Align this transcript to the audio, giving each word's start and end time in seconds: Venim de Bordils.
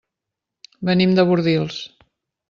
Venim 0.89 1.13
de 1.19 1.25
Bordils. 1.31 1.77